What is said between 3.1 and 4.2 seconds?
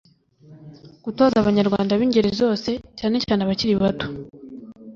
cyane abakiri bato